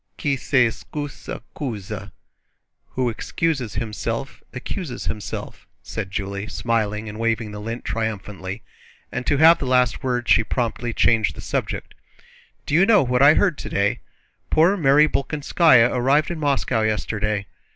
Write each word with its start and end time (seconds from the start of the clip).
"Qui 0.19 0.35
s'excuse 0.35 1.13
s'accuse," 1.13 1.91
* 5.65 5.83
said 5.91 6.11
Julie, 6.11 6.47
smiling 6.47 7.07
and 7.07 7.19
waving 7.19 7.51
the 7.51 7.61
lint 7.61 7.85
triumphantly, 7.85 8.63
and 9.11 9.27
to 9.27 9.37
have 9.37 9.59
the 9.59 9.65
last 9.67 10.01
word 10.01 10.27
she 10.27 10.43
promptly 10.43 10.91
changed 10.91 11.35
the 11.35 11.41
subject. 11.41 11.93
"Do 12.65 12.73
you 12.73 12.87
know 12.87 13.03
what 13.03 13.21
I 13.21 13.35
heard 13.35 13.59
today? 13.59 13.99
Poor 14.49 14.75
Mary 14.75 15.07
Bolkónskaya 15.07 15.91
arrived 15.93 16.31
in 16.31 16.39
Moscow 16.39 16.81
yesterday. 16.81 17.45